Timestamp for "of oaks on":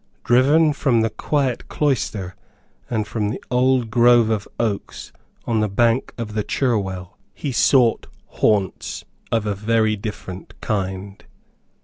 4.31-5.59